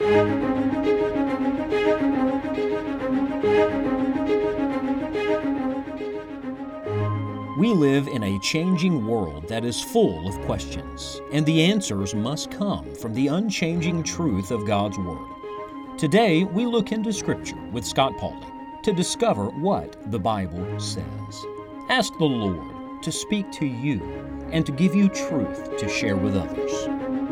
[0.00, 0.06] We
[7.72, 12.94] live in a changing world that is full of questions, and the answers must come
[12.94, 15.98] from the unchanging truth of God's Word.
[15.98, 21.46] Today, we look into Scripture with Scott Pauley to discover what the Bible says.
[21.88, 24.00] Ask the Lord to speak to you
[24.52, 27.27] and to give you truth to share with others.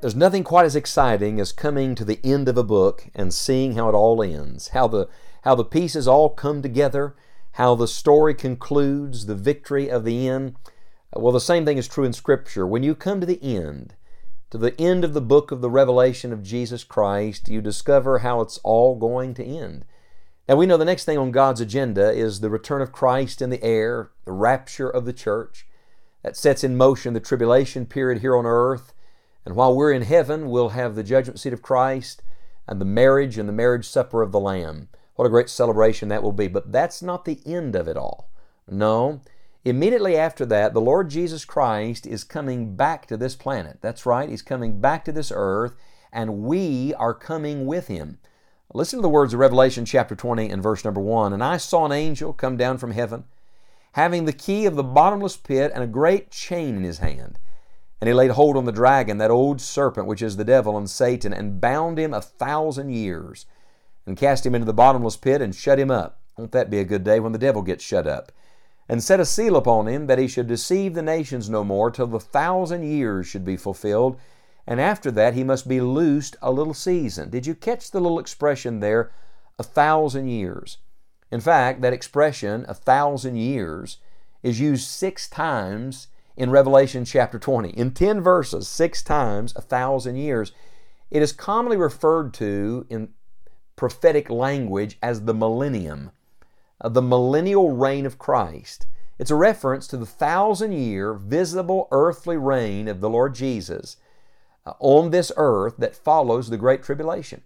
[0.00, 3.74] There's nothing quite as exciting as coming to the end of a book and seeing
[3.74, 5.08] how it all ends, how the
[5.42, 7.14] how the pieces all come together,
[7.52, 10.54] how the story concludes, the victory of the end.
[11.14, 12.66] Well, the same thing is true in Scripture.
[12.66, 13.94] When you come to the end,
[14.50, 18.40] to the end of the book of the revelation of Jesus Christ, you discover how
[18.40, 19.84] it's all going to end.
[20.48, 23.50] Now, we know the next thing on God's agenda is the return of Christ in
[23.50, 25.66] the air, the rapture of the church.
[26.22, 28.92] That sets in motion the tribulation period here on earth
[29.44, 32.22] and while we're in heaven, we'll have the judgment seat of Christ
[32.68, 34.88] and the marriage and the marriage supper of the Lamb.
[35.14, 36.48] What a great celebration that will be.
[36.48, 38.30] But that's not the end of it all.
[38.68, 39.20] No.
[39.64, 43.78] Immediately after that, the Lord Jesus Christ is coming back to this planet.
[43.82, 45.76] That's right, He's coming back to this earth,
[46.10, 48.18] and we are coming with Him.
[48.72, 51.34] Listen to the words of Revelation chapter 20 and verse number 1.
[51.34, 53.24] And I saw an angel come down from heaven,
[53.92, 57.38] having the key of the bottomless pit and a great chain in his hand.
[58.00, 60.88] And he laid hold on the dragon, that old serpent, which is the devil and
[60.88, 63.44] Satan, and bound him a thousand years,
[64.06, 66.20] and cast him into the bottomless pit, and shut him up.
[66.38, 68.32] Won't that be a good day when the devil gets shut up?
[68.88, 72.06] And set a seal upon him, that he should deceive the nations no more, till
[72.06, 74.18] the thousand years should be fulfilled.
[74.66, 77.28] And after that he must be loosed a little season.
[77.28, 79.12] Did you catch the little expression there?
[79.58, 80.78] A thousand years.
[81.30, 83.98] In fact, that expression, a thousand years,
[84.42, 86.08] is used six times
[86.40, 87.68] in Revelation chapter 20.
[87.68, 90.52] In 10 verses, six times, a thousand years.
[91.10, 93.10] It is commonly referred to in
[93.76, 96.12] prophetic language as the millennium,
[96.80, 98.86] uh, the millennial reign of Christ.
[99.18, 103.98] It's a reference to the thousand year visible earthly reign of the Lord Jesus
[104.64, 107.42] uh, on this earth that follows the Great Tribulation.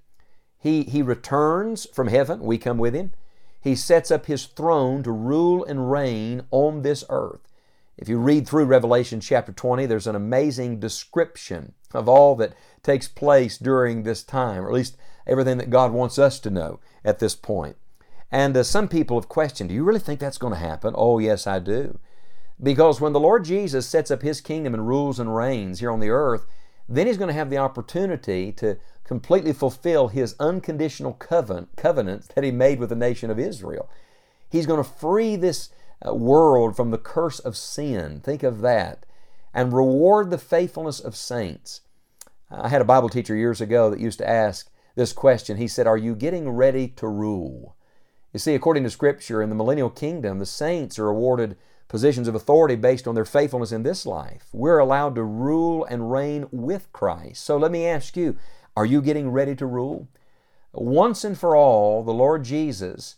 [0.56, 3.10] He, he returns from heaven, we come with him.
[3.60, 7.41] He sets up his throne to rule and reign on this earth.
[7.97, 13.06] If you read through Revelation chapter 20, there's an amazing description of all that takes
[13.06, 14.97] place during this time, or at least
[15.27, 17.77] everything that God wants us to know at this point.
[18.33, 20.93] And uh, some people have questioned, do you really think that's going to happen?
[20.97, 21.99] Oh, yes, I do.
[22.60, 26.00] Because when the Lord Jesus sets up His kingdom and rules and reigns here on
[26.00, 26.47] the earth,
[26.88, 32.50] then He's going to have the opportunity to completely fulfill His unconditional covenant, that He
[32.50, 33.88] made with the nation of Israel.
[34.49, 35.71] He's going to free this
[36.06, 38.21] Uh, world from the curse of sin.
[38.21, 39.06] Think of that.
[39.53, 41.82] And reward the faithfulness of saints.
[42.50, 45.56] I had a Bible teacher years ago that used to ask this question.
[45.56, 47.77] He said, Are you getting ready to rule?
[48.33, 51.56] You see, according to Scripture, in the millennial kingdom, the saints are awarded
[51.88, 54.49] positions of authority based on their faithfulness in this life.
[54.53, 57.44] We're allowed to rule and reign with Christ.
[57.44, 58.37] So let me ask you,
[58.77, 60.09] are you getting ready to rule?
[60.72, 63.16] Once and for all, the Lord Jesus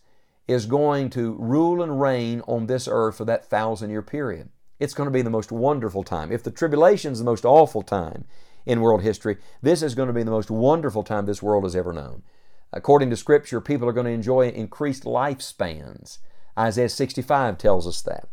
[0.49, 4.49] is going to rule and reign on this earth for that thousand year period.
[4.79, 6.31] It's going to be the most wonderful time.
[6.31, 8.27] If the tribulation is the most awful time
[8.65, 11.75] in world history, this is going to be the most wonderful time this world has
[11.75, 12.23] ever known.
[12.73, 16.19] According to Scripture, people are going to enjoy increased lifespans.
[16.59, 18.29] Isaiah 65 tells us that.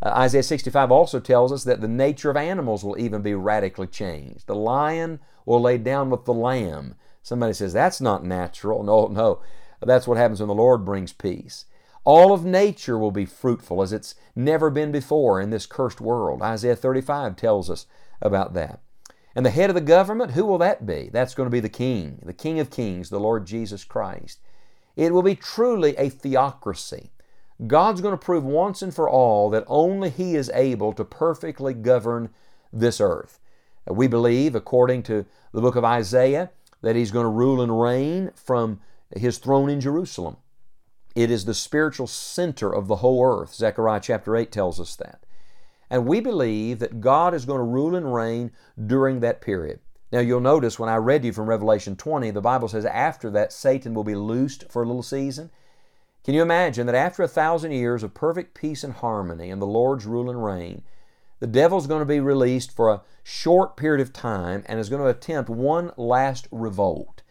[0.00, 3.86] Uh, Isaiah 65 also tells us that the nature of animals will even be radically
[3.86, 4.46] changed.
[4.46, 6.94] The lion will lay down with the lamb.
[7.22, 8.82] Somebody says, that's not natural.
[8.88, 9.40] No, no.
[9.80, 11.66] That's what happens when the Lord brings peace.
[12.04, 16.42] All of nature will be fruitful as it's never been before in this cursed world.
[16.42, 17.86] Isaiah 35 tells us
[18.22, 18.80] about that.
[19.34, 21.10] And the head of the government, who will that be?
[21.12, 24.40] That's going to be the King, the King of Kings, the Lord Jesus Christ.
[24.96, 27.10] It will be truly a theocracy.
[27.66, 31.74] God's going to prove once and for all that only He is able to perfectly
[31.74, 32.30] govern
[32.72, 33.38] this earth.
[33.86, 36.50] We believe, according to the book of Isaiah,
[36.82, 38.80] that He's going to rule and reign from
[39.16, 40.36] his throne in Jerusalem.
[41.14, 43.54] It is the spiritual center of the whole earth.
[43.54, 45.24] Zechariah chapter 8 tells us that.
[45.90, 48.52] And we believe that God is going to rule and reign
[48.86, 49.80] during that period.
[50.12, 53.52] Now, you'll notice when I read you from Revelation 20, the Bible says after that,
[53.52, 55.50] Satan will be loosed for a little season.
[56.24, 59.66] Can you imagine that after a thousand years of perfect peace and harmony and the
[59.66, 60.82] Lord's rule and reign,
[61.40, 65.02] the devil's going to be released for a short period of time and is going
[65.02, 67.22] to attempt one last revolt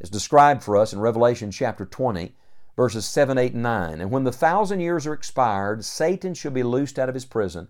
[0.00, 2.34] is described for us in Revelation chapter 20,
[2.76, 4.00] verses 7, 8, and 9.
[4.00, 7.68] And when the thousand years are expired, Satan shall be loosed out of his prison,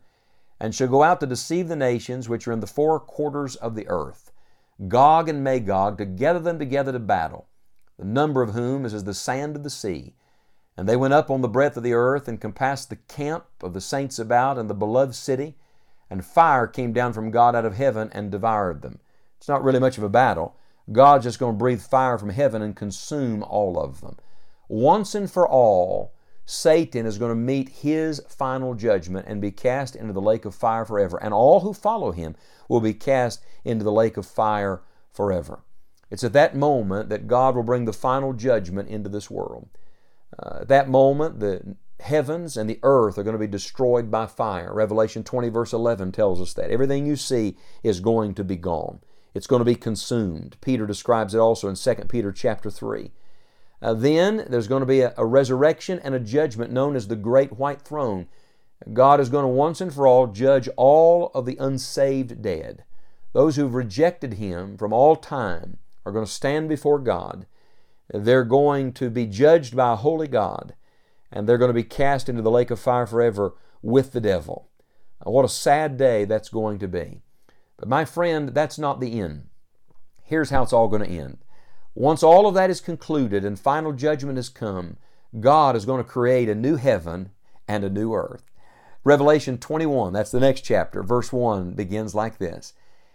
[0.59, 3.75] and shall go out to deceive the nations which are in the four quarters of
[3.75, 4.33] the earth,
[4.89, 7.47] Gog and Magog, to gather them together to battle,
[7.99, 10.15] the number of whom is as the sand of the sea.
[10.77, 13.75] And they went up on the breadth of the earth, and compassed the camp of
[13.75, 15.57] the saints about, and the beloved city,
[16.11, 18.99] and fire came down from God out of heaven and devoured them.
[19.39, 20.57] It's not really much of a battle.
[20.93, 24.17] God's just going to breathe fire from heaven and consume all of them.
[24.69, 26.15] Once and for all,
[26.47, 30.55] Satan is going to meet his final judgment and be cast into the lake of
[30.55, 31.19] fire forever.
[31.23, 32.37] And all who follow him
[32.69, 35.65] will be cast into the lake of fire forever.
[36.11, 39.69] It's at that moment that God will bring the final judgment into this world.
[40.39, 44.27] Uh, at that moment, the heavens and the earth are going to be destroyed by
[44.27, 44.73] fire.
[44.75, 46.71] Revelation 20, verse 11 tells us that.
[46.71, 49.01] Everything you see is going to be gone.
[49.35, 50.57] It's going to be consumed.
[50.61, 53.11] Peter describes it also in 2 Peter chapter 3.
[53.83, 57.17] Uh, then there's going to be a, a resurrection and a judgment known as the
[57.17, 58.29] Great White Throne.
[58.93, 62.85] God is going to once and for all judge all of the unsaved dead.
[63.33, 67.47] Those who've rejected Him from all time are going to stand before God.
[68.13, 70.75] They're going to be judged by a holy God,
[71.33, 74.69] and they're going to be cast into the lake of fire forever with the devil.
[75.23, 77.23] What a sad day that's going to be.
[77.77, 79.49] But my friend, that's not the end.
[80.23, 81.39] Here's how it's all going to end.
[81.95, 84.97] Once all of that is concluded and final judgment has come,
[85.39, 87.31] God is going to create a new heaven
[87.69, 88.45] and a new earth.
[89.05, 92.73] Revelation 21, that's the next chapter, verse 1 begins like this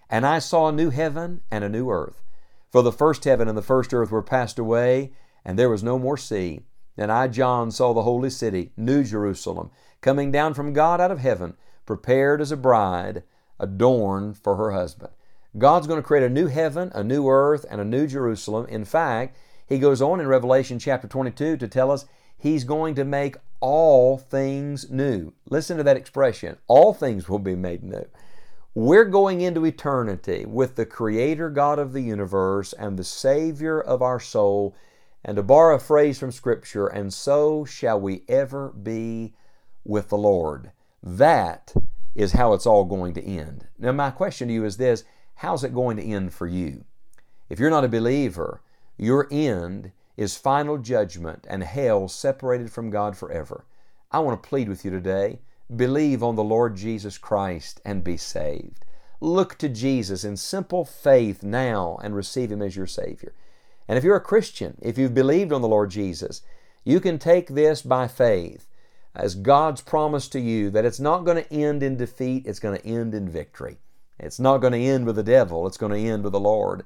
[0.09, 2.21] And I saw a new heaven and a new earth.
[2.69, 5.13] For the first heaven and the first earth were passed away,
[5.43, 6.61] and there was no more sea.
[6.95, 9.71] And I, John, saw the holy city, New Jerusalem,
[10.01, 13.23] coming down from God out of heaven, prepared as a bride
[13.59, 15.11] adorned for her husband.
[15.57, 18.67] God's going to create a new heaven, a new earth, and a new Jerusalem.
[18.67, 19.35] In fact,
[19.65, 22.05] he goes on in Revelation chapter 22 to tell us
[22.37, 25.33] he's going to make all things new.
[25.49, 28.05] Listen to that expression all things will be made new.
[28.75, 34.01] We're going into eternity with the Creator God of the universe and the Savior of
[34.01, 34.75] our soul.
[35.25, 39.33] And to borrow a phrase from Scripture, and so shall we ever be
[39.83, 40.71] with the Lord.
[41.03, 41.73] That
[42.15, 43.67] is how it's all going to end.
[43.77, 45.03] Now, my question to you is this
[45.35, 46.85] how's it going to end for you?
[47.49, 48.61] If you're not a believer,
[48.97, 53.65] your end is final judgment and hell separated from God forever.
[54.11, 55.39] I want to plead with you today
[55.75, 58.85] believe on the Lord Jesus Christ and be saved.
[59.21, 63.33] Look to Jesus in simple faith now and receive Him as your Savior.
[63.87, 66.41] And if you're a Christian, if you've believed on the Lord Jesus,
[66.83, 68.67] you can take this by faith
[69.15, 72.77] as God's promise to you that it's not going to end in defeat, it's going
[72.77, 73.77] to end in victory.
[74.19, 76.85] It's not going to end with the devil, it's going to end with the Lord.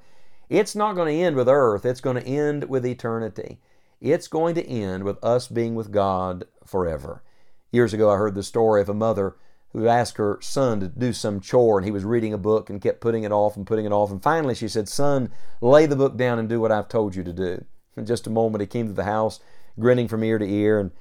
[0.49, 3.59] It's not going to end with earth, it's going to end with eternity.
[3.99, 7.23] It's going to end with us being with God forever.
[7.71, 9.35] Years ago, I heard the story of a mother
[9.71, 12.81] who asked her son to do some chore, and he was reading a book and
[12.81, 14.11] kept putting it off and putting it off.
[14.11, 15.31] And finally, she said, Son,
[15.61, 17.65] lay the book down and do what I've told you to do.
[17.97, 19.39] In just a moment, he came to the house,
[19.79, 20.91] grinning from ear to ear, and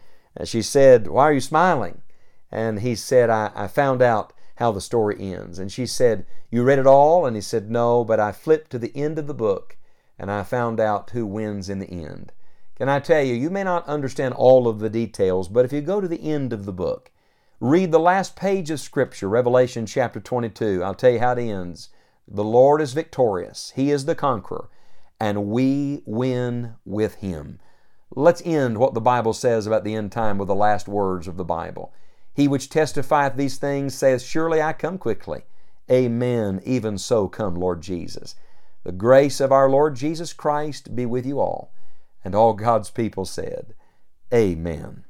[0.44, 2.02] she said, Why are you smiling?
[2.50, 5.58] And he said, I, I found out how the story ends.
[5.58, 7.26] And she said, You read it all?
[7.26, 9.76] And he said, No, but I flipped to the end of the book
[10.19, 12.32] and I found out who wins in the end.
[12.76, 15.81] Can I tell you, you may not understand all of the details, but if you
[15.81, 17.11] go to the end of the book,
[17.61, 21.89] read the last page of Scripture, Revelation chapter 22, I'll tell you how it ends.
[22.27, 24.69] The Lord is victorious, He is the conqueror,
[25.19, 27.58] and we win with Him.
[28.14, 31.36] Let's end what the Bible says about the end time with the last words of
[31.36, 31.92] the Bible.
[32.34, 35.44] He which testifieth these things saith, Surely I come quickly.
[35.90, 36.60] Amen.
[36.64, 38.34] Even so come, Lord Jesus.
[38.84, 41.72] The grace of our Lord Jesus Christ be with you all.
[42.24, 43.74] And all God's people said,
[44.32, 45.04] Amen.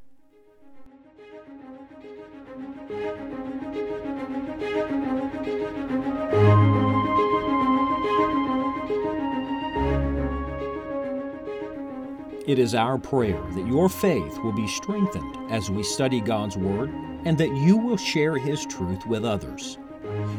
[12.52, 16.90] It is our prayer that your faith will be strengthened as we study God's Word
[17.24, 19.78] and that you will share His truth with others.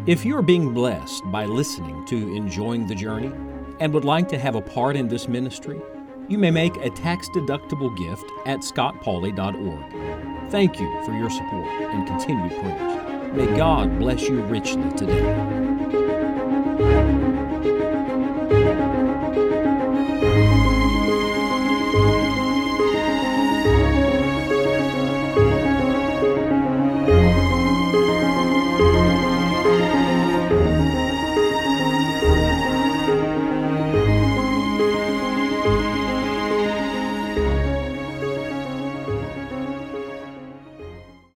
[0.06, 3.32] If you're being blessed by listening to Enjoying the Journey
[3.80, 5.82] and would like to have a part in this ministry,
[6.28, 10.52] you may make a tax deductible gift at scottpauley.org.
[10.52, 13.34] Thank you for your support and continued prayers.
[13.34, 15.73] May God bless you richly today.